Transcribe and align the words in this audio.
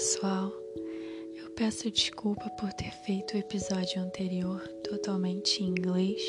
pessoal, 0.00 0.50
eu 1.36 1.50
peço 1.50 1.90
desculpa 1.90 2.48
por 2.58 2.72
ter 2.72 2.90
feito 2.90 3.34
o 3.34 3.36
episódio 3.36 4.00
anterior 4.00 4.66
totalmente 4.82 5.62
em 5.62 5.66
inglês, 5.66 6.22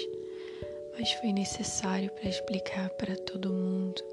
mas 0.99 1.13
foi 1.13 1.31
necessário 1.31 2.11
para 2.11 2.27
explicar 2.27 2.89
para 2.89 3.15
todo 3.15 3.53
mundo 3.53 4.03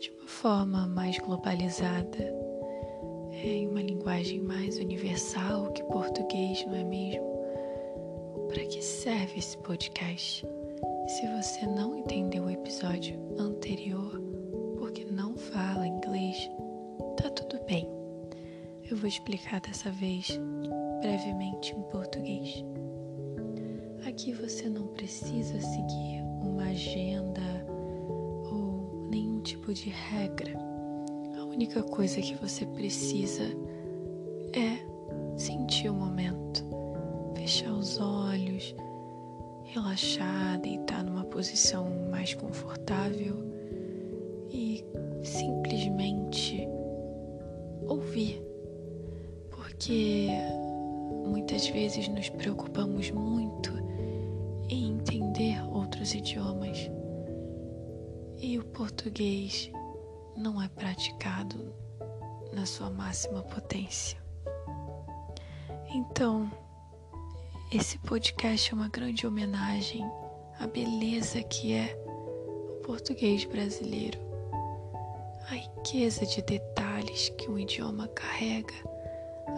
de 0.00 0.10
uma 0.12 0.26
forma 0.26 0.86
mais 0.86 1.18
globalizada, 1.18 2.34
é, 3.30 3.46
em 3.46 3.68
uma 3.68 3.82
linguagem 3.82 4.40
mais 4.40 4.78
universal 4.78 5.70
que 5.74 5.82
português, 5.82 6.64
não 6.64 6.74
é 6.74 6.82
mesmo? 6.82 7.28
Para 8.48 8.64
que 8.64 8.80
serve 8.80 9.38
esse 9.38 9.58
podcast? 9.58 10.46
Se 11.08 11.26
você 11.36 11.66
não 11.66 11.98
entendeu 11.98 12.44
o 12.44 12.50
episódio 12.50 13.20
anterior 13.38 14.18
vou 19.02 19.08
explicar 19.08 19.60
dessa 19.60 19.90
vez 19.90 20.38
brevemente 21.00 21.74
em 21.74 21.82
português. 21.90 22.64
Aqui 24.06 24.32
você 24.32 24.68
não 24.68 24.86
precisa 24.86 25.60
seguir 25.60 26.22
uma 26.40 26.66
agenda 26.66 27.42
ou 28.48 29.08
nenhum 29.10 29.40
tipo 29.40 29.74
de 29.74 29.90
regra. 29.90 30.56
A 31.36 31.42
única 31.42 31.82
coisa 31.82 32.20
que 32.20 32.36
você 32.36 32.64
precisa 32.64 33.42
é 34.52 34.86
sentir 35.36 35.90
o 35.90 35.94
momento, 35.94 36.64
fechar 37.34 37.72
os 37.72 37.98
olhos, 37.98 38.72
relaxar, 39.64 40.60
deitar 40.60 41.02
numa 41.02 41.24
posição 41.24 41.90
mais 42.08 42.34
confortável 42.34 43.51
porque 49.82 50.28
muitas 51.26 51.66
vezes 51.66 52.06
nos 52.06 52.28
preocupamos 52.28 53.10
muito 53.10 53.72
em 54.68 54.92
entender 54.92 55.60
outros 55.72 56.14
idiomas 56.14 56.88
e 58.38 58.60
o 58.60 58.64
português 58.66 59.72
não 60.36 60.62
é 60.62 60.68
praticado 60.68 61.74
na 62.52 62.64
sua 62.64 62.90
máxima 62.90 63.42
potência. 63.42 64.16
Então, 65.92 66.48
esse 67.72 67.98
podcast 67.98 68.70
é 68.70 68.76
uma 68.76 68.88
grande 68.88 69.26
homenagem 69.26 70.04
à 70.60 70.66
beleza 70.68 71.42
que 71.42 71.72
é 71.72 72.00
o 72.06 72.82
português 72.84 73.44
brasileiro, 73.46 74.20
a 75.50 75.54
riqueza 75.54 76.24
de 76.24 76.40
detalhes 76.40 77.30
que 77.30 77.50
um 77.50 77.58
idioma 77.58 78.06
carrega 78.06 78.91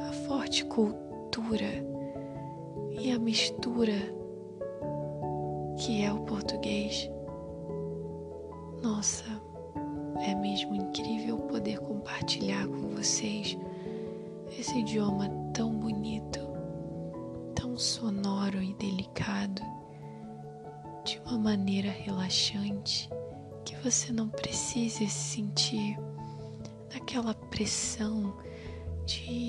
a 0.09 0.12
forte 0.27 0.64
cultura 0.64 1.84
e 2.91 3.11
a 3.11 3.19
mistura 3.19 3.92
que 5.78 6.03
é 6.03 6.12
o 6.12 6.20
português. 6.20 7.11
Nossa, 8.83 9.25
é 10.20 10.34
mesmo 10.34 10.75
incrível 10.75 11.39
poder 11.39 11.78
compartilhar 11.81 12.67
com 12.67 12.89
vocês 12.89 13.56
esse 14.59 14.78
idioma 14.78 15.28
tão 15.53 15.73
bonito, 15.73 16.41
tão 17.55 17.77
sonoro 17.77 18.62
e 18.62 18.73
delicado, 18.75 19.62
de 21.05 21.20
uma 21.27 21.39
maneira 21.39 21.91
relaxante 21.91 23.11
que 23.64 23.77
você 23.77 24.12
não 24.12 24.29
precise 24.29 25.08
se 25.08 25.11
sentir 25.11 25.98
naquela 26.92 27.34
pressão 27.34 28.34
de 29.05 29.48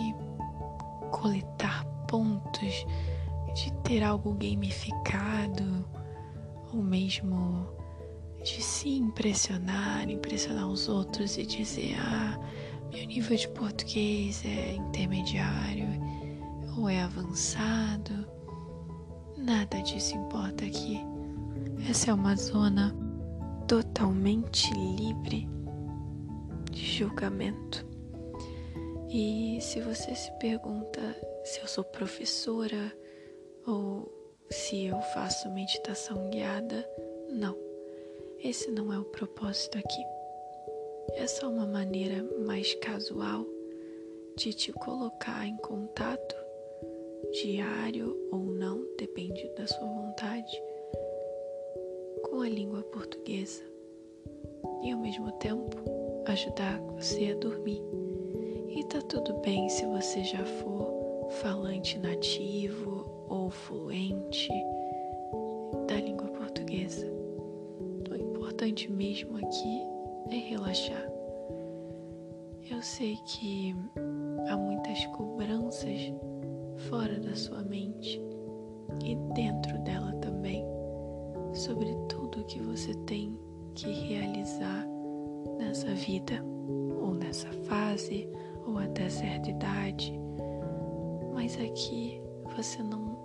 coletar 1.25 1.84
pontos, 2.08 2.86
de 3.56 3.74
ter 3.81 4.03
algo 4.03 4.34
gamificado, 4.34 5.84
ou 6.72 6.84
mesmo 6.84 7.68
de 8.44 8.62
se 8.62 8.90
impressionar, 8.90 10.08
impressionar 10.08 10.68
os 10.68 10.88
outros 10.88 11.35
e 11.40 11.46
dizer: 11.47 11.96
ah, 12.00 12.40
meu 12.94 13.08
nível 13.08 13.35
de 13.35 13.47
português 13.50 14.46
é 14.46 14.75
intermediário 14.75 15.88
ou 16.78 16.88
é 16.88 17.02
avançado. 17.02 18.28
Nada 19.35 19.81
disso 19.81 20.16
importa 20.16 20.64
aqui. 20.64 21.02
Essa 21.90 22.12
é 22.12 22.14
uma 22.14 22.35
zona 22.35 22.96
totalmente 23.68 24.72
livre 24.75 25.50
de 26.72 26.85
julgamento. 26.85 27.95
E 29.10 29.60
se 29.62 29.80
você 29.82 30.16
se 30.16 30.32
pergunta 30.40 31.02
se 31.44 31.62
eu 31.62 31.68
sou 31.68 31.84
professora 31.84 32.92
ou 33.68 34.12
se 34.50 34.86
eu 34.86 35.00
faço 35.14 35.50
meditação 35.52 36.30
guiada, 36.30 36.88
não. 37.30 37.58
Esse 38.44 38.70
não 38.72 38.94
é 38.94 39.00
o 39.00 39.06
propósito 39.06 39.78
aqui. 39.78 40.04
É 41.14 41.28
só 41.28 41.50
uma 41.50 41.66
maneira 41.66 42.24
mais 42.46 42.74
casual 42.76 43.46
de 44.36 44.54
te 44.54 44.72
colocar 44.74 45.48
em 45.48 45.56
contato, 45.58 46.36
diário 47.32 48.18
ou 48.32 48.40
não, 48.40 48.86
depende 48.98 49.48
da 49.56 49.66
sua 49.66 49.88
vontade, 49.88 50.62
com 52.24 52.42
a 52.42 52.50
língua 52.50 52.84
portuguesa 52.84 53.64
e 54.84 54.92
ao 54.92 55.00
mesmo 55.00 55.32
tempo 55.34 55.78
ajudar 56.28 56.80
você 56.82 57.32
a 57.32 57.36
dormir. 57.36 57.82
E 58.75 58.84
tá 58.84 59.00
tudo 59.02 59.34
bem 59.36 59.69
se 59.69 59.86
você 59.86 60.22
já 60.22 60.44
for 60.44 61.30
falante 61.40 61.97
nativo 61.97 63.06
ou 63.30 63.50
fluente 63.50 64.50
da 65.88 65.96
língua 65.96 66.28
portuguesa. 66.28 67.09
O 68.12 68.16
importante 68.16 68.91
mesmo 68.91 69.38
aqui 69.38 69.81
é 70.30 70.50
relaxar. 70.50 71.09
Eu 72.69 72.81
sei 72.81 73.16
que 73.25 73.74
há 74.50 74.58
muitas 74.58 75.06
cobranças 75.06 76.12
fora 76.90 77.18
da 77.18 77.34
sua 77.34 77.64
mente 77.64 78.22
e 79.06 79.16
dentro 79.34 79.78
dela 79.84 80.12
também 80.16 80.66
sobre 81.53 81.96
tudo 82.09 82.44
que 82.44 82.59
você 82.59 82.94
tem 83.06 83.40
que 83.74 83.90
realizar 83.90 84.85
nessa 85.58 85.94
vida 85.94 86.44
ou 87.00 87.14
nessa 87.14 87.50
fase 87.69 88.28
ou 88.66 88.78
até 88.78 89.09
certa 89.09 89.50
idade, 89.50 90.14
mas 91.34 91.56
aqui 91.59 92.22
você 92.56 92.81
não 92.81 93.16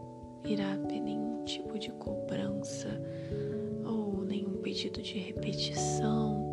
irá 0.45 0.77
ter 0.89 1.01
nenhum 1.01 1.45
tipo 1.45 1.79
de 1.79 1.91
cobrança 1.93 2.89
ou 3.85 4.25
nenhum 4.25 4.61
pedido 4.61 5.01
de 5.03 5.19
repetição, 5.19 6.47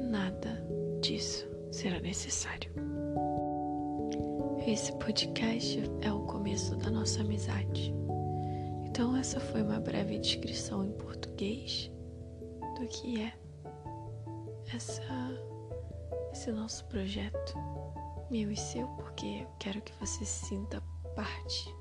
nada 0.00 0.64
disso 1.00 1.48
será 1.70 2.00
necessário. 2.00 2.70
Esse 4.66 4.92
podcast 4.96 5.80
é 6.00 6.12
o 6.12 6.20
começo 6.26 6.74
da 6.76 6.90
nossa 6.90 7.20
amizade. 7.20 7.94
Então, 8.84 9.16
essa 9.16 9.38
foi 9.38 9.62
uma 9.62 9.78
breve 9.78 10.18
descrição 10.18 10.84
em 10.84 10.90
português 10.92 11.90
do 12.80 12.86
que 12.88 13.20
é 13.20 13.32
essa, 14.74 15.02
esse 16.32 16.50
nosso 16.50 16.84
projeto 16.86 17.54
meu 18.30 18.50
e 18.50 18.56
seu, 18.56 18.86
porque 18.88 19.42
eu 19.42 19.46
quero 19.58 19.80
que 19.80 19.92
você 20.00 20.24
sinta 20.24 20.82
parte 21.14 21.74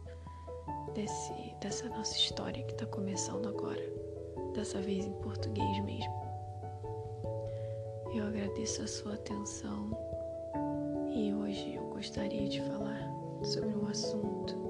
desse, 0.93 1.33
dessa 1.59 1.89
nossa 1.89 2.15
história 2.15 2.63
que 2.63 2.73
está 2.73 2.85
começando 2.85 3.47
agora, 3.47 3.81
dessa 4.53 4.79
vez 4.81 5.05
em 5.05 5.13
português 5.13 5.83
mesmo. 5.83 6.13
Eu 8.13 8.27
agradeço 8.27 8.83
a 8.83 8.87
sua 8.87 9.15
atenção 9.15 9.91
e 11.13 11.33
hoje 11.33 11.75
eu 11.75 11.83
gostaria 11.89 12.47
de 12.47 12.61
falar 12.61 13.09
sobre 13.43 13.75
um 13.75 13.87
assunto 13.87 14.64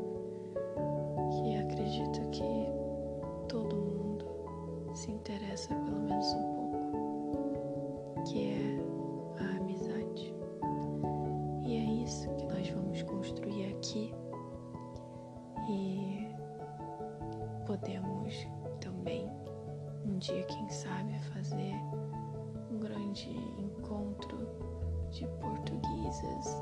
de 25.25 25.31
portuguesas, 25.39 26.61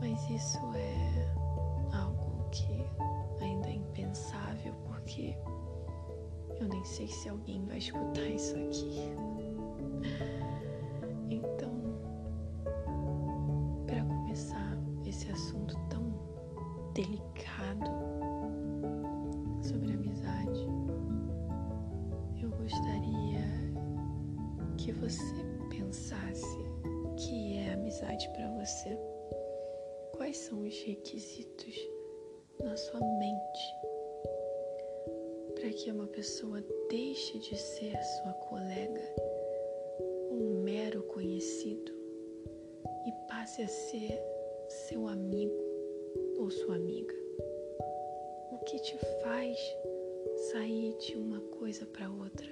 mas 0.00 0.30
isso 0.30 0.58
é 0.74 1.96
algo 1.96 2.44
que 2.50 2.86
ainda 3.42 3.68
é 3.68 3.74
impensável 3.74 4.74
porque 4.86 5.36
eu 6.60 6.68
nem 6.68 6.84
sei 6.84 7.08
se 7.08 7.28
alguém 7.28 7.64
vai 7.66 7.78
escutar 7.78 8.26
isso 8.26 8.54
aqui. 8.56 9.10
Quais 30.30 30.38
são 30.38 30.62
os 30.62 30.80
requisitos 30.84 31.74
na 32.62 32.76
sua 32.76 33.00
mente 33.00 33.74
para 35.56 35.70
que 35.70 35.90
uma 35.90 36.06
pessoa 36.06 36.62
deixe 36.88 37.36
de 37.40 37.56
ser 37.56 38.00
sua 38.00 38.32
colega, 38.34 39.00
um 40.30 40.62
mero 40.62 41.02
conhecido 41.02 41.92
e 43.08 43.12
passe 43.28 43.60
a 43.62 43.66
ser 43.66 44.22
seu 44.68 45.08
amigo 45.08 45.64
ou 46.38 46.48
sua 46.48 46.76
amiga? 46.76 47.14
O 48.52 48.58
que 48.66 48.78
te 48.78 48.96
faz 49.24 49.58
sair 50.52 50.96
de 50.98 51.16
uma 51.16 51.40
coisa 51.58 51.84
para 51.86 52.08
outra? 52.08 52.48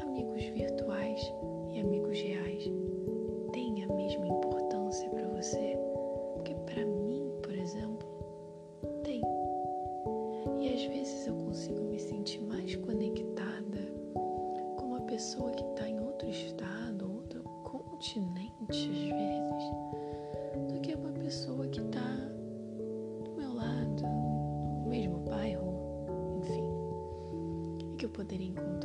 Amigos 0.00 0.44
virtuais 0.44 1.20
e 1.72 1.80
amigos 1.80 2.20
reais 2.20 2.62
têm 3.52 3.82
a 3.82 3.88
mesma 3.88 4.28
importância 4.28 4.43
às 10.84 10.90
vezes 10.90 11.26
eu 11.26 11.34
consigo 11.34 11.80
me 11.84 11.98
sentir 11.98 12.42
mais 12.42 12.76
conectada 12.76 13.80
com 14.76 14.84
uma 14.88 15.00
pessoa 15.02 15.50
que 15.50 15.64
está 15.64 15.88
em 15.88 15.98
outro 15.98 16.28
estado, 16.28 17.10
outro 17.10 17.42
continente, 17.62 18.52
às 18.68 18.76
vezes, 18.76 19.64
do 20.68 20.80
que 20.82 20.94
uma 20.94 21.10
pessoa 21.12 21.66
que 21.68 21.80
está 21.80 22.16
do 23.24 23.32
meu 23.34 23.54
lado, 23.54 24.02
no 24.02 24.86
mesmo 24.86 25.20
bairro, 25.20 25.72
enfim, 26.42 26.68
e 27.80 27.96
que 27.96 28.04
eu 28.04 28.10
poderia 28.10 28.48
encontrar 28.48 28.83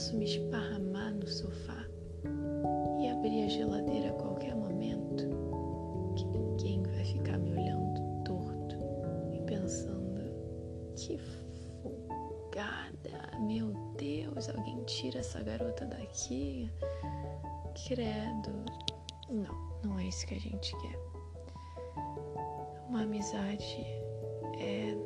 posso 0.00 0.16
me 0.16 0.24
esparramar 0.24 1.12
no 1.12 1.26
sofá 1.26 1.86
e 2.98 3.10
abrir 3.10 3.44
a 3.44 3.48
geladeira 3.48 4.08
a 4.08 4.12
qualquer 4.14 4.56
momento, 4.56 5.28
que 6.16 6.24
ninguém 6.24 6.82
vai 6.84 7.04
ficar 7.04 7.36
me 7.36 7.50
olhando 7.50 8.24
torto 8.24 8.76
e 9.30 9.42
pensando 9.42 10.22
que 10.96 11.18
folgada, 11.82 13.38
meu 13.40 13.74
Deus, 13.98 14.48
alguém 14.48 14.82
tira 14.84 15.18
essa 15.18 15.42
garota 15.42 15.84
daqui. 15.84 16.70
Credo. 17.86 18.64
Não, 19.28 19.70
não 19.84 19.98
é 19.98 20.06
isso 20.06 20.26
que 20.26 20.34
a 20.34 20.40
gente 20.40 20.74
quer. 20.78 20.98
Uma 22.88 23.02
amizade 23.02 23.84
é 24.58 24.96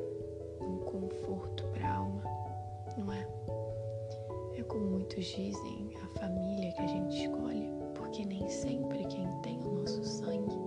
um 0.61 0.77
conforto 0.85 1.54
muitos 5.05 5.25
dizem, 5.25 5.91
a 6.01 6.19
família 6.19 6.71
que 6.71 6.81
a 6.81 6.87
gente 6.87 7.25
escolhe, 7.25 7.71
porque 7.93 8.25
nem 8.25 8.49
sempre 8.49 9.05
quem 9.05 9.27
tem 9.43 9.59
o 9.59 9.71
nosso 9.79 10.03
sangue 10.03 10.57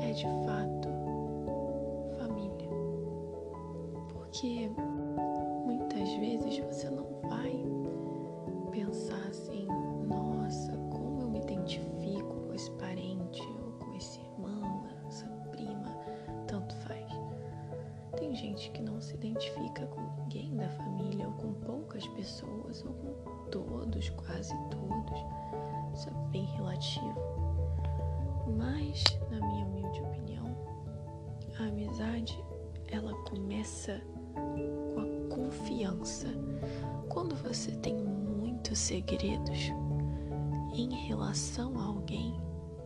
é 0.00 0.12
de 0.12 0.24
fato 0.46 0.88
família. 2.16 2.70
Porque 4.12 4.70
muitas 5.66 6.08
vezes 6.14 6.58
você 6.60 6.88
não 6.90 7.07
identifica 19.18 19.86
com 19.86 20.00
ninguém 20.22 20.56
da 20.56 20.68
família 20.68 21.26
ou 21.26 21.34
com 21.34 21.52
poucas 21.54 22.06
pessoas 22.08 22.84
ou 22.84 22.92
com 22.92 23.50
todos, 23.50 24.08
quase 24.10 24.54
todos. 24.70 25.18
Isso 25.94 26.08
é 26.08 26.30
bem 26.30 26.44
relativo. 26.44 27.14
Mas, 28.56 29.04
na 29.30 29.44
minha 29.46 29.66
humilde 29.66 30.00
opinião, 30.00 30.56
a 31.58 31.64
amizade 31.64 32.38
ela 32.86 33.12
começa 33.24 34.00
com 34.34 35.00
a 35.00 35.34
confiança. 35.34 36.28
Quando 37.08 37.34
você 37.34 37.72
tem 37.72 37.94
muitos 37.94 38.78
segredos 38.78 39.72
em 40.72 40.90
relação 41.06 41.78
a 41.78 41.84
alguém 41.84 42.40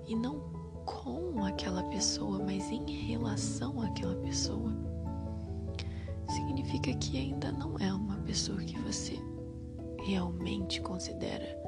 e 0.06 0.16
não 0.16 0.40
com 0.84 1.44
aquela 1.44 1.82
pessoa, 1.84 2.38
mas 2.38 2.70
em 2.70 2.84
relação 3.06 3.80
àquela 3.80 4.16
pessoa, 4.16 4.72
significa 6.62 6.94
que 6.94 7.18
ainda 7.18 7.50
não 7.52 7.76
é 7.78 7.92
uma 7.92 8.16
pessoa 8.18 8.58
que 8.58 8.78
você 8.80 9.14
realmente 10.04 10.80
considera 10.80 11.60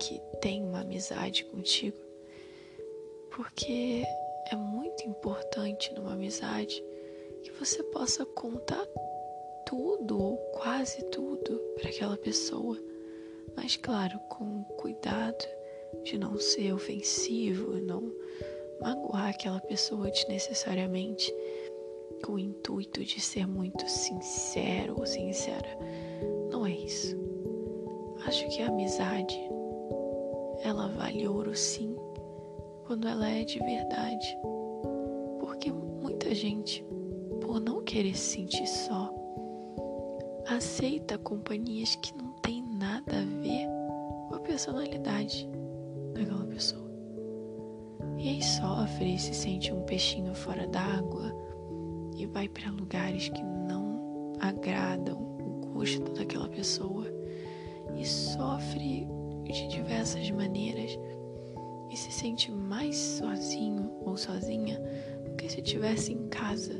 que 0.00 0.20
tem 0.40 0.64
uma 0.64 0.80
amizade 0.80 1.44
contigo. 1.44 1.96
Porque 3.30 4.04
é 4.50 4.56
muito 4.56 5.04
importante 5.04 5.92
numa 5.94 6.14
amizade 6.14 6.82
que 7.42 7.50
você 7.52 7.82
possa 7.84 8.24
contar 8.24 8.84
tudo 9.66 10.18
ou 10.18 10.36
quase 10.52 11.02
tudo 11.10 11.58
para 11.76 11.90
aquela 11.90 12.16
pessoa, 12.16 12.78
mas 13.54 13.76
claro, 13.76 14.18
com 14.30 14.64
cuidado 14.78 15.44
de 16.04 16.18
não 16.18 16.38
ser 16.38 16.72
ofensivo, 16.72 17.74
não 17.80 18.10
magoar 18.80 19.28
aquela 19.28 19.60
pessoa 19.60 20.10
desnecessariamente 20.10 21.32
com 22.24 22.32
o 22.32 22.38
intuito 22.38 23.04
de 23.04 23.20
ser 23.20 23.46
muito 23.46 23.88
sincero 23.88 24.96
ou 24.98 25.06
sincera. 25.06 25.68
Não 26.50 26.66
é 26.66 26.72
isso. 26.72 27.16
Acho 28.26 28.48
que 28.48 28.62
a 28.62 28.68
amizade 28.68 29.38
ela 30.62 30.88
vale 30.88 31.26
ouro 31.26 31.54
sim 31.54 31.94
quando 32.86 33.06
ela 33.06 33.28
é 33.28 33.44
de 33.44 33.58
verdade. 33.60 34.38
Porque 35.40 35.70
muita 35.72 36.34
gente, 36.34 36.84
por 37.40 37.60
não 37.60 37.82
querer 37.82 38.16
se 38.16 38.36
sentir 38.36 38.66
só, 38.66 39.14
aceita 40.46 41.18
companhias 41.18 41.94
que 41.96 42.16
não 42.16 42.32
tem 42.42 42.62
nada 42.62 43.18
a 43.18 43.42
ver 43.42 43.66
com 44.28 44.34
a 44.34 44.40
personalidade 44.40 45.48
daquela 46.14 46.44
pessoa. 46.46 46.88
E 48.18 48.28
aí 48.28 48.42
sofre 48.42 49.14
e 49.14 49.18
se 49.18 49.32
sente 49.32 49.72
um 49.72 49.82
peixinho 49.82 50.34
fora 50.34 50.66
d'água 50.66 51.32
e 52.18 52.26
vai 52.26 52.48
para 52.48 52.70
lugares 52.72 53.28
que 53.28 53.42
não 53.42 54.32
agradam 54.40 55.16
o 55.16 55.66
gosto 55.72 56.12
daquela 56.12 56.48
pessoa 56.48 57.06
e 57.96 58.04
sofre 58.04 59.06
de 59.44 59.68
diversas 59.68 60.28
maneiras 60.32 60.98
e 61.90 61.96
se 61.96 62.10
sente 62.10 62.50
mais 62.50 62.96
sozinho 62.96 63.90
ou 64.04 64.16
sozinha 64.16 64.80
do 65.24 65.36
que 65.36 65.48
se 65.48 65.60
estivesse 65.60 66.12
em 66.12 66.28
casa, 66.28 66.74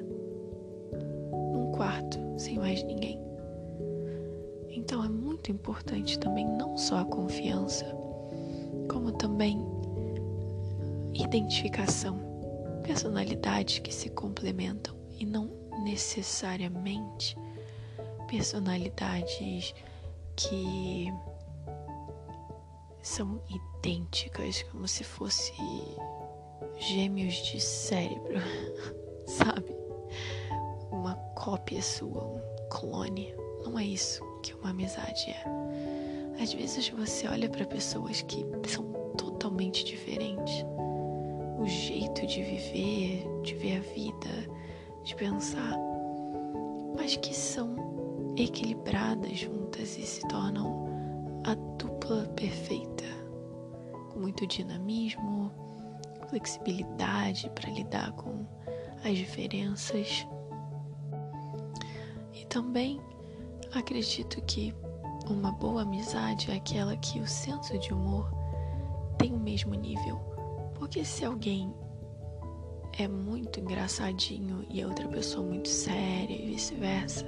num 1.52 1.70
quarto, 1.72 2.18
sem 2.36 2.58
mais 2.58 2.82
ninguém. 2.82 3.20
Então 4.70 5.04
é 5.04 5.08
muito 5.08 5.52
importante 5.52 6.18
também 6.18 6.46
não 6.46 6.76
só 6.76 6.98
a 6.98 7.04
confiança, 7.04 7.86
como 8.90 9.12
também 9.12 9.64
identificação, 11.14 12.18
personalidades 12.82 13.78
que 13.78 13.94
se 13.94 14.10
complementam 14.10 14.97
e 15.18 15.26
não 15.26 15.50
necessariamente 15.82 17.36
personalidades 18.28 19.74
que 20.36 21.12
são 23.02 23.40
idênticas, 23.48 24.62
como 24.64 24.86
se 24.86 25.02
fosse 25.02 25.52
gêmeos 26.78 27.34
de 27.34 27.60
cérebro, 27.60 28.38
sabe? 29.26 29.74
Uma 30.90 31.14
cópia 31.34 31.82
sua, 31.82 32.24
um 32.24 32.40
clone. 32.70 33.34
Não 33.64 33.78
é 33.78 33.84
isso 33.84 34.22
que 34.42 34.54
uma 34.54 34.70
amizade 34.70 35.30
é. 35.30 35.44
Às 36.40 36.52
vezes 36.52 36.88
você 36.90 37.26
olha 37.26 37.48
para 37.48 37.66
pessoas 37.66 38.22
que 38.22 38.44
são 38.68 38.92
totalmente 39.16 39.84
diferentes. 39.84 40.64
O 41.58 41.66
jeito 41.66 42.24
de 42.26 42.42
viver, 42.42 43.26
de 43.42 43.54
ver 43.54 43.78
a 43.78 43.80
vida, 43.80 44.57
de 45.04 45.14
pensar, 45.14 45.76
mas 46.96 47.16
que 47.16 47.34
são 47.34 48.34
equilibradas 48.36 49.38
juntas 49.38 49.96
e 49.98 50.02
se 50.02 50.26
tornam 50.28 50.86
a 51.44 51.54
dupla 51.54 52.24
perfeita, 52.36 53.04
com 54.10 54.20
muito 54.20 54.46
dinamismo, 54.46 55.50
flexibilidade 56.28 57.50
para 57.50 57.70
lidar 57.70 58.12
com 58.12 58.46
as 59.04 59.16
diferenças. 59.16 60.26
E 62.32 62.44
também 62.46 63.00
acredito 63.72 64.40
que 64.42 64.74
uma 65.28 65.52
boa 65.52 65.82
amizade 65.82 66.50
é 66.50 66.56
aquela 66.56 66.96
que 66.96 67.20
o 67.20 67.26
senso 67.26 67.78
de 67.78 67.92
humor 67.92 68.30
tem 69.18 69.34
o 69.34 69.38
mesmo 69.38 69.74
nível. 69.74 70.18
Porque 70.74 71.04
se 71.04 71.24
alguém 71.24 71.74
é 72.98 73.06
muito 73.06 73.60
engraçadinho 73.60 74.66
e 74.68 74.82
a 74.82 74.88
outra 74.88 75.06
pessoa 75.08 75.46
muito 75.46 75.68
séria 75.68 76.34
e 76.34 76.50
vice-versa, 76.50 77.24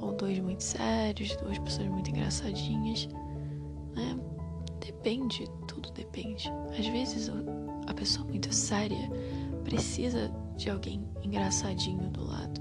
ou 0.00 0.12
dois 0.12 0.38
muito 0.40 0.62
sérios, 0.62 1.36
duas 1.36 1.58
pessoas 1.58 1.88
muito 1.88 2.10
engraçadinhas, 2.10 3.08
né? 3.94 4.18
Depende, 4.84 5.48
tudo 5.68 5.90
depende. 5.92 6.50
Às 6.76 6.86
vezes 6.86 7.30
a 7.86 7.94
pessoa 7.94 8.26
muito 8.26 8.52
séria 8.52 9.08
precisa 9.64 10.30
de 10.56 10.68
alguém 10.68 11.08
engraçadinho 11.22 12.10
do 12.10 12.24
lado. 12.24 12.60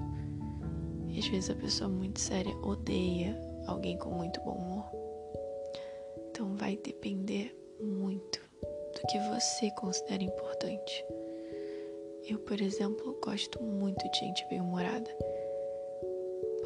E 1.09 1.19
às 1.19 1.27
vezes 1.27 1.49
a 1.49 1.55
pessoa 1.55 1.89
muito 1.89 2.19
séria 2.19 2.55
odeia 2.57 3.35
alguém 3.67 3.97
com 3.97 4.11
muito 4.11 4.39
bom 4.41 4.53
humor. 4.53 4.85
Então 6.29 6.55
vai 6.55 6.77
depender 6.77 7.55
muito 7.81 8.39
do 8.93 9.07
que 9.07 9.19
você 9.29 9.71
considera 9.71 10.23
importante. 10.23 11.03
Eu, 12.27 12.39
por 12.39 12.59
exemplo, 12.59 13.19
gosto 13.23 13.61
muito 13.61 14.09
de 14.09 14.19
gente 14.19 14.43
bem-humorada, 14.49 15.09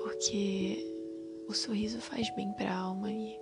porque 0.01 0.95
o 1.49 1.53
sorriso 1.53 1.99
faz 1.99 2.33
bem 2.35 2.53
para 2.53 2.71
a 2.71 2.77
alma 2.77 3.11
e 3.11 3.37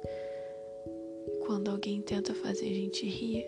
quando 1.45 1.69
alguém 1.69 2.01
tenta 2.01 2.33
fazer 2.33 2.71
a 2.71 2.73
gente 2.73 3.05
rir, 3.05 3.45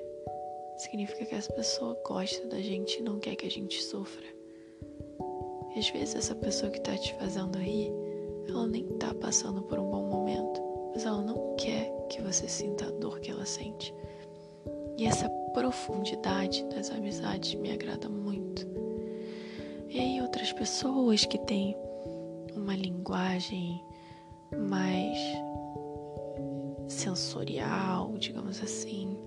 significa 0.78 1.26
que 1.26 1.34
essa 1.34 1.52
pessoa 1.54 2.00
gosta 2.06 2.48
da 2.48 2.62
gente 2.62 3.00
e 3.00 3.02
não 3.02 3.20
quer 3.20 3.36
que 3.36 3.48
a 3.48 3.52
gente 3.52 3.82
sofra. 3.82 4.26
E 5.76 5.80
às 5.80 5.90
vezes 5.90 6.14
essa 6.14 6.36
pessoa 6.36 6.72
que 6.72 6.82
tá 6.82 6.96
te 6.96 7.16
fazendo 7.16 7.58
rir, 7.58 7.92
ela 8.48 8.68
nem 8.68 8.86
tá 8.98 9.16
passando 9.16 9.64
por 9.64 9.80
um 9.80 9.90
bom 9.90 10.04
momento, 10.04 10.62
mas 10.94 11.06
ela 11.06 11.24
não 11.24 11.56
quer 11.56 11.92
que 12.08 12.22
você 12.22 12.48
sinta 12.48 12.86
a 12.86 12.92
dor 12.92 13.20
que 13.20 13.32
ela 13.32 13.46
sente. 13.46 13.94
E 15.00 15.06
essa 15.06 15.30
profundidade 15.54 16.62
das 16.66 16.92
amizades 16.92 17.56
me 17.56 17.72
agrada 17.72 18.10
muito. 18.10 18.68
E 19.88 19.98
aí 19.98 20.22
outras 20.22 20.52
pessoas 20.52 21.24
que 21.24 21.38
têm 21.46 21.74
uma 22.54 22.76
linguagem 22.76 23.82
mais 24.70 25.18
sensorial, 26.90 28.12
digamos 28.18 28.62
assim, 28.62 29.18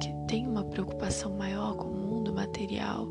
que 0.00 0.14
tem 0.28 0.46
uma 0.46 0.62
preocupação 0.62 1.36
maior 1.36 1.74
com 1.74 1.88
o 1.88 1.96
mundo 1.96 2.32
material, 2.32 3.08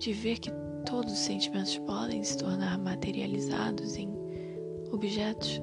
de 0.00 0.12
ver 0.12 0.40
que 0.40 0.50
todos 0.84 1.12
os 1.12 1.20
sentimentos 1.20 1.78
podem 1.78 2.24
se 2.24 2.36
tornar 2.36 2.76
materializados 2.78 3.96
em 3.96 4.10
objetos, 4.90 5.62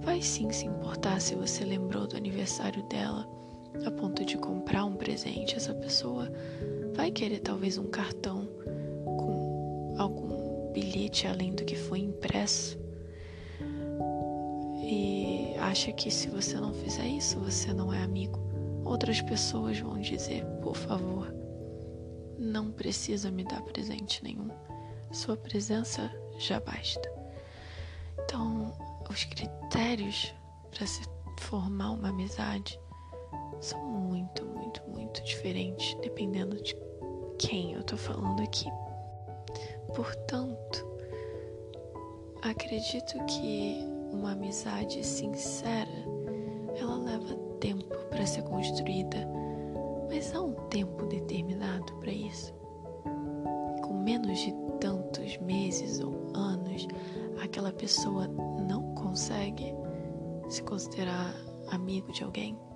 vai 0.00 0.22
sim 0.22 0.50
se 0.50 0.64
importar 0.64 1.20
se 1.20 1.34
você 1.34 1.66
lembrou 1.66 2.06
do 2.06 2.16
aniversário 2.16 2.82
dela 2.84 3.37
a 3.84 3.90
ponto 3.90 4.24
de 4.24 4.36
comprar 4.36 4.84
um 4.84 4.94
presente. 4.94 5.56
Essa 5.56 5.74
pessoa 5.74 6.30
vai 6.94 7.10
querer 7.10 7.40
talvez 7.40 7.78
um 7.78 7.86
cartão 7.86 8.48
com 9.04 9.94
algum 9.98 10.72
bilhete 10.72 11.26
além 11.26 11.54
do 11.54 11.64
que 11.64 11.76
foi 11.76 12.00
impresso. 12.00 12.78
E 14.82 15.54
acha 15.58 15.92
que 15.92 16.10
se 16.10 16.28
você 16.28 16.58
não 16.58 16.72
fizer 16.72 17.06
isso, 17.06 17.38
você 17.38 17.72
não 17.72 17.92
é 17.92 18.02
amigo. 18.02 18.38
Outras 18.84 19.20
pessoas 19.20 19.78
vão 19.78 20.00
dizer, 20.00 20.44
por 20.62 20.74
favor, 20.74 21.32
não 22.38 22.70
precisa 22.70 23.30
me 23.30 23.44
dar 23.44 23.62
presente 23.62 24.24
nenhum. 24.24 24.48
Sua 25.12 25.36
presença 25.36 26.10
já 26.38 26.58
basta. 26.60 27.10
Então, 28.24 28.72
os 29.10 29.24
critérios 29.24 30.32
para 30.70 30.86
se 30.86 31.02
formar 31.40 31.90
uma 31.92 32.08
amizade 32.08 32.78
são 33.60 33.80
muito, 33.84 34.44
muito, 34.44 34.82
muito 34.88 35.22
diferentes, 35.22 35.94
dependendo 36.00 36.60
de 36.62 36.76
quem 37.38 37.72
eu 37.72 37.82
tô 37.82 37.96
falando 37.96 38.42
aqui. 38.42 38.68
Portanto, 39.94 40.86
acredito 42.42 43.18
que 43.26 43.78
uma 44.12 44.32
amizade 44.32 45.04
sincera 45.04 45.90
ela 46.76 46.96
leva 46.96 47.34
tempo 47.60 47.94
para 48.10 48.26
ser 48.26 48.42
construída, 48.42 49.26
mas 50.08 50.34
há 50.34 50.40
um 50.40 50.54
tempo 50.68 51.06
determinado 51.06 51.92
para 51.94 52.12
isso. 52.12 52.54
Com 53.82 54.02
menos 54.04 54.38
de 54.38 54.54
tantos 54.80 55.36
meses 55.38 56.00
ou 56.00 56.14
anos, 56.34 56.86
aquela 57.42 57.72
pessoa 57.72 58.28
não 58.28 58.94
consegue 58.94 59.74
se 60.48 60.62
considerar 60.62 61.34
amigo 61.70 62.12
de 62.12 62.24
alguém? 62.24 62.67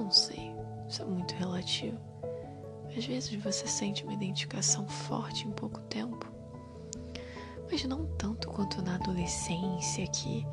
Não 0.00 0.10
sei, 0.10 0.50
isso 0.88 1.02
é 1.02 1.04
muito 1.04 1.34
relativo. 1.34 1.98
Às 2.96 3.04
vezes 3.04 3.34
você 3.34 3.66
sente 3.66 4.02
uma 4.02 4.14
identificação 4.14 4.88
forte 4.88 5.46
em 5.46 5.50
pouco 5.52 5.78
tempo, 5.82 6.26
mas 7.70 7.84
não 7.84 8.06
tanto 8.16 8.48
quanto 8.48 8.80
na 8.80 8.94
adolescência, 8.94 10.06
que 10.06 10.46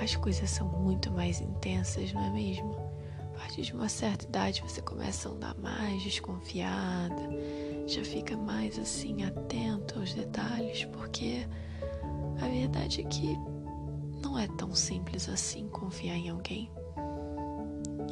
as 0.00 0.16
coisas 0.16 0.48
são 0.48 0.66
muito 0.66 1.12
mais 1.12 1.42
intensas, 1.42 2.10
não 2.14 2.24
é 2.24 2.30
mesmo? 2.30 2.74
A 3.34 3.38
partir 3.38 3.62
de 3.62 3.74
uma 3.74 3.88
certa 3.88 4.24
idade 4.24 4.64
você 4.66 4.80
começa 4.80 5.28
a 5.28 5.32
andar 5.32 5.54
mais 5.58 6.02
desconfiada, 6.02 7.28
já 7.86 8.02
fica 8.02 8.34
mais 8.34 8.78
assim 8.78 9.24
atento 9.24 9.98
aos 10.00 10.14
detalhes, 10.14 10.86
porque 10.86 11.46
a 12.40 12.48
verdade 12.48 13.02
é 13.02 13.04
que 13.04 13.36
não 14.22 14.38
é 14.38 14.48
tão 14.56 14.74
simples 14.74 15.28
assim 15.28 15.68
confiar 15.68 16.16
em 16.16 16.30
alguém 16.30 16.70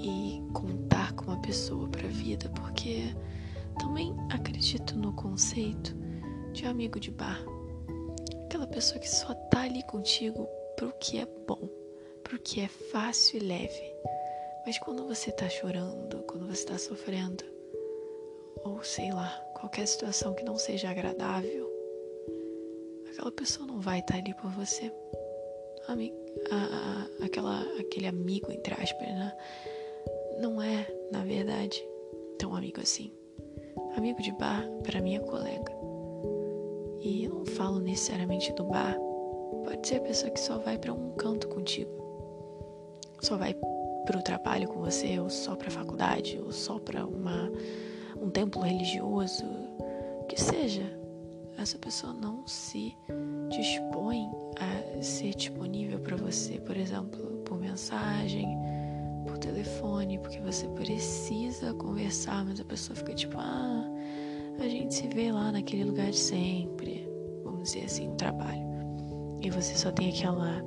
e 0.03 0.43
contar 0.53 1.13
com 1.15 1.27
uma 1.27 1.41
pessoa 1.41 1.89
para 1.89 2.07
a 2.07 2.11
vida, 2.11 2.51
porque 2.51 3.15
também 3.79 4.15
acredito 4.31 4.99
no 4.99 5.13
conceito 5.13 5.95
de 6.53 6.67
amigo 6.67 6.99
de 6.99 7.11
bar. 7.11 7.43
Aquela 8.45 8.67
pessoa 8.67 8.99
que 8.99 9.09
só 9.09 9.33
tá 9.33 9.63
ali 9.63 9.83
contigo 9.85 10.47
pro 10.77 10.93
que 10.99 11.19
é 11.19 11.27
bom, 11.47 11.69
pro 12.25 12.39
que 12.39 12.61
é 12.61 12.69
fácil 12.69 13.39
e 13.39 13.45
leve. 13.45 13.95
Mas 14.67 14.79
quando 14.79 15.07
você 15.07 15.31
tá 15.31 15.49
chorando, 15.49 16.23
quando 16.25 16.47
você 16.47 16.65
tá 16.67 16.77
sofrendo, 16.79 17.45
ou 18.65 18.83
sei 18.83 19.13
lá, 19.13 19.29
qualquer 19.55 19.87
situação 19.87 20.35
que 20.35 20.45
não 20.45 20.57
seja 20.57 20.91
agradável, 20.91 21.71
aquela 23.11 23.33
pessoa 23.33 23.67
não 23.67 23.81
vai 23.81 24.01
estar 24.01 24.15
tá 24.15 24.19
ali 24.19 24.35
por 24.35 24.51
você. 24.51 24.93
Ami 25.89 26.13
a, 26.51 26.57
a, 26.57 27.27
aquela, 27.27 27.63
aquele 27.79 28.07
amigo, 28.07 28.53
entre 28.53 28.75
aspas, 28.75 29.09
né? 29.09 29.33
Não 30.43 30.61
é, 30.61 30.93
na 31.13 31.23
verdade, 31.23 31.81
tão 32.37 32.57
amigo 32.57 32.81
assim. 32.81 33.13
Amigo 33.97 34.21
de 34.21 34.33
bar, 34.33 34.69
para 34.83 34.99
é 34.99 35.19
colega. 35.21 35.73
E 37.01 37.23
eu 37.23 37.33
não 37.33 37.47
falo 37.47 37.79
necessariamente 37.79 38.53
do 38.55 38.65
bar. 38.65 38.99
Pode 39.63 39.87
ser 39.87 39.99
a 39.99 40.01
pessoa 40.01 40.33
que 40.33 40.41
só 40.41 40.59
vai 40.59 40.77
para 40.77 40.93
um 40.93 41.13
canto 41.13 41.47
contigo. 41.47 41.93
Só 43.21 43.37
vai 43.37 43.55
para 44.05 44.19
o 44.19 44.23
trabalho 44.23 44.67
com 44.67 44.81
você, 44.81 45.21
ou 45.21 45.31
só 45.31 45.55
para 45.55 45.69
a 45.69 45.71
faculdade, 45.71 46.41
ou 46.45 46.51
só 46.51 46.77
para 46.81 47.07
uma 47.07 47.49
um 48.21 48.29
templo 48.29 48.63
religioso, 48.63 49.45
que 50.29 50.41
seja. 50.41 51.01
Essa 51.57 51.79
pessoa 51.79 52.13
não 52.13 52.45
se 52.49 52.97
dispõe 53.49 54.29
a 54.59 55.01
ser 55.01 55.37
disponível 55.37 56.01
para 56.01 56.17
você, 56.17 56.59
por 56.59 56.77
exemplo, 56.77 57.43
por 57.45 57.57
mensagem, 57.61 58.59
por 59.23 59.39
telefone, 59.39 60.19
porque 60.19 60.41
você 60.41 60.67
precisa 60.69 61.73
conversar, 61.75 62.45
mas 62.45 62.61
a 62.61 62.65
pessoa 62.65 62.97
fica 62.97 63.15
tipo, 63.15 63.39
ah, 63.39 63.85
a 64.59 64.69
gente 64.69 64.95
se 64.95 65.09
vê 65.09 65.33
lá 65.33 65.53
naquele 65.53 65.85
lugar 65.85 66.11
de 66.11 66.19
sempre, 66.19 67.09
vamos 67.43 67.65
dizer 67.65 67.85
assim, 67.85 68.09
um 68.09 68.17
trabalho. 68.17 68.63
E 69.41 69.51
você 69.51 69.75
só 69.75 69.91
tem 69.91 70.11
aquela 70.11 70.65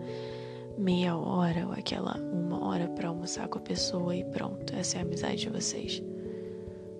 meia 0.77 1.15
hora 1.15 1.67
ou 1.67 1.73
aquela 1.73 2.17
uma 2.17 2.67
hora 2.67 2.87
para 2.89 3.07
almoçar 3.07 3.47
com 3.47 3.57
a 3.57 3.61
pessoa 3.61 4.15
e 4.15 4.23
pronto, 4.25 4.75
essa 4.75 4.97
é 4.97 4.99
a 4.99 5.03
amizade 5.03 5.37
de 5.37 5.49
vocês. 5.49 6.03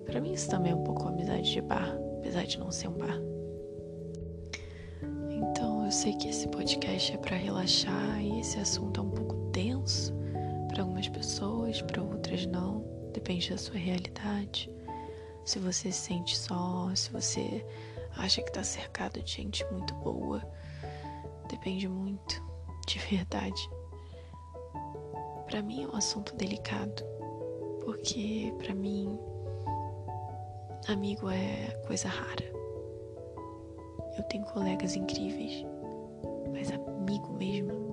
Para 0.04 0.20
mim 0.20 0.32
isso 0.32 0.48
também 0.48 0.72
é 0.72 0.74
um 0.74 0.84
pouco 0.84 1.08
amizade 1.08 1.52
de 1.52 1.60
bar, 1.60 1.98
apesar 2.18 2.44
de 2.44 2.58
não 2.58 2.70
ser 2.70 2.88
um 2.88 2.92
bar. 2.92 3.20
Então 5.30 5.84
eu 5.84 5.90
sei 5.90 6.14
que 6.14 6.28
esse 6.28 6.48
podcast 6.48 7.12
é 7.12 7.18
para 7.18 7.36
relaxar 7.36 8.22
e 8.22 8.40
esse 8.40 8.58
assunto 8.58 9.00
é 9.00 9.04
um 9.04 9.10
pouco 9.10 9.34
denso 9.50 10.14
para 10.76 10.82
algumas 10.82 11.08
pessoas, 11.08 11.80
para 11.80 12.02
outras 12.02 12.44
não, 12.44 12.84
depende 13.14 13.48
da 13.48 13.56
sua 13.56 13.78
realidade. 13.78 14.70
Se 15.42 15.58
você 15.58 15.90
se 15.90 16.00
sente 16.08 16.36
só, 16.36 16.94
se 16.94 17.10
você 17.10 17.64
acha 18.14 18.42
que 18.42 18.48
está 18.50 18.62
cercado 18.62 19.22
de 19.22 19.32
gente 19.32 19.64
muito 19.72 19.94
boa, 19.94 20.42
depende 21.48 21.88
muito, 21.88 22.42
de 22.86 22.98
verdade. 22.98 23.70
Para 25.46 25.62
mim 25.62 25.84
é 25.84 25.88
um 25.88 25.96
assunto 25.96 26.36
delicado, 26.36 27.02
porque 27.82 28.52
para 28.58 28.74
mim 28.74 29.18
amigo 30.88 31.30
é 31.30 31.70
coisa 31.86 32.06
rara. 32.06 32.44
Eu 34.18 34.24
tenho 34.24 34.44
colegas 34.44 34.94
incríveis, 34.94 35.64
mas 36.52 36.70
amigo 36.70 37.32
mesmo 37.32 37.85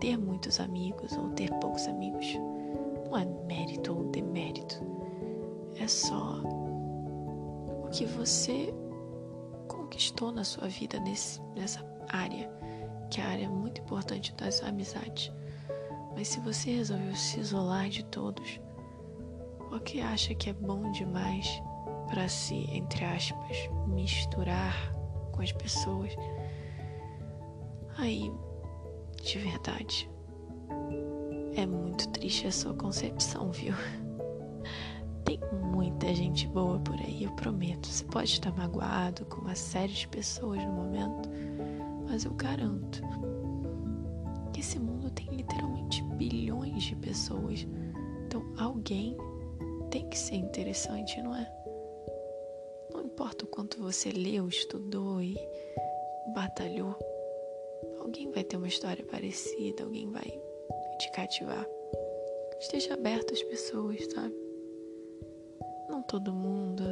ter 0.00 0.16
muitos 0.16 0.58
amigos 0.58 1.12
ou 1.16 1.30
ter 1.30 1.50
poucos 1.60 1.86
amigos 1.86 2.26
não 3.04 3.18
é 3.18 3.24
mérito 3.46 3.96
ou 3.96 4.04
demérito. 4.10 4.80
É 5.78 5.86
só 5.86 6.40
o 7.84 7.88
que 7.90 8.04
você 8.04 8.72
conquistou 9.68 10.32
na 10.32 10.44
sua 10.44 10.68
vida 10.68 10.98
nesse, 11.00 11.40
nessa 11.54 11.84
área, 12.08 12.50
que 13.10 13.20
é 13.20 13.24
a 13.24 13.28
área 13.28 13.48
muito 13.48 13.80
importante 13.80 14.34
das 14.34 14.62
amizades. 14.62 15.32
Mas 16.14 16.28
se 16.28 16.40
você 16.40 16.70
resolveu 16.76 17.14
se 17.14 17.40
isolar 17.40 17.88
de 17.88 18.04
todos, 18.04 18.60
porque 19.68 20.00
acha 20.00 20.34
que 20.34 20.50
é 20.50 20.52
bom 20.52 20.90
demais 20.92 21.62
para 22.08 22.28
se, 22.28 22.68
entre 22.72 23.04
aspas, 23.04 23.56
misturar 23.86 24.92
com 25.32 25.42
as 25.42 25.52
pessoas, 25.52 26.12
aí, 27.96 28.32
de 29.22 29.38
verdade, 29.38 30.10
é 31.54 31.66
muito 31.66 32.08
triste 32.08 32.46
a 32.46 32.52
sua 32.52 32.74
concepção, 32.74 33.50
viu? 33.52 33.74
Tem 35.24 35.38
muita 35.52 36.12
gente 36.14 36.46
boa 36.48 36.78
por 36.80 36.96
aí, 36.96 37.24
eu 37.24 37.30
prometo. 37.32 37.86
Você 37.86 38.04
pode 38.04 38.32
estar 38.32 38.52
magoado 38.56 39.24
com 39.26 39.42
uma 39.42 39.54
série 39.54 39.92
de 39.92 40.08
pessoas 40.08 40.64
no 40.64 40.72
momento, 40.72 41.28
mas 42.08 42.24
eu 42.24 42.32
garanto 42.32 43.02
que 44.52 44.60
esse 44.60 44.78
mundo 44.78 45.10
tem 45.10 45.26
literalmente 45.26 46.02
bilhões 46.02 46.82
de 46.82 46.96
pessoas. 46.96 47.66
Então, 48.26 48.42
alguém 48.58 49.16
tem 49.90 50.08
que 50.08 50.18
ser 50.18 50.36
interessante, 50.36 51.20
não 51.20 51.34
é? 51.36 51.50
Não 52.92 53.04
importa 53.04 53.44
o 53.44 53.48
quanto 53.48 53.80
você 53.80 54.10
leu, 54.10 54.48
estudou 54.48 55.22
e 55.22 55.36
batalhou, 56.34 56.96
alguém 58.00 58.30
vai 58.30 58.42
ter 58.42 58.56
uma 58.56 58.68
história 58.68 59.04
parecida, 59.04 59.84
alguém 59.84 60.10
vai 60.10 60.42
te 60.98 61.12
cativar. 61.12 61.66
Esteja 62.58 62.94
aberto 62.94 63.32
às 63.32 63.42
pessoas, 63.42 64.04
sabe? 64.12 64.34
Não 65.88 66.02
todo 66.02 66.32
mundo, 66.32 66.84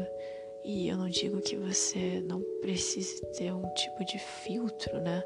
e 0.65 0.88
eu 0.88 0.97
não 0.97 1.09
digo 1.09 1.41
que 1.41 1.57
você 1.57 2.21
não 2.21 2.41
precise 2.61 3.21
ter 3.33 3.53
um 3.53 3.69
tipo 3.75 4.05
de 4.05 4.19
filtro, 4.19 5.00
né? 5.00 5.23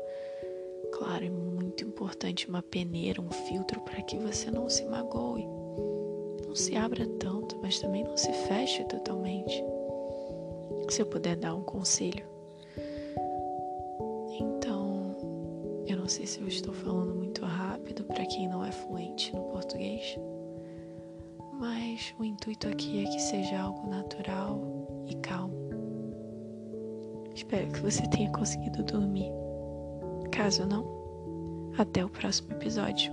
Claro, 0.93 1.25
é 1.25 1.31
muito 1.31 1.85
importante 1.85 2.49
uma 2.49 2.62
peneira, 2.62 3.21
um 3.21 3.31
filtro 3.31 3.81
para 3.81 4.03
que 4.03 4.17
você 4.17 4.51
não 4.51 4.69
se 4.69 4.85
magoe 4.85 5.47
não 6.53 6.57
se 6.57 6.77
abra 6.77 7.07
tanto, 7.19 7.59
mas 7.62 7.81
também 7.81 8.05
não 8.05 8.15
se 8.15 8.31
feche 8.31 8.85
totalmente. 8.85 9.65
Se 10.91 11.01
eu 11.01 11.07
puder 11.07 11.35
dar 11.35 11.55
um 11.55 11.62
conselho. 11.62 12.32
Não 16.02 16.09
sei 16.09 16.26
se 16.26 16.40
eu 16.40 16.49
estou 16.49 16.75
falando 16.75 17.14
muito 17.14 17.44
rápido 17.44 18.02
para 18.02 18.26
quem 18.26 18.49
não 18.49 18.64
é 18.64 18.73
fluente 18.73 19.32
no 19.32 19.44
português, 19.44 20.18
mas 21.61 22.12
o 22.18 22.25
intuito 22.25 22.66
aqui 22.66 23.04
é 23.04 23.09
que 23.09 23.21
seja 23.21 23.61
algo 23.61 23.88
natural 23.88 25.04
e 25.06 25.14
calmo. 25.18 25.54
Espero 27.32 27.71
que 27.71 27.78
você 27.78 28.02
tenha 28.09 28.28
conseguido 28.32 28.82
dormir. 28.82 29.30
Caso 30.32 30.66
não, 30.66 30.85
até 31.79 32.05
o 32.05 32.09
próximo 32.09 32.53
episódio. 32.53 33.12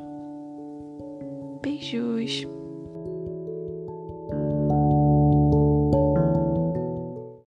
Beijos! 1.61 2.47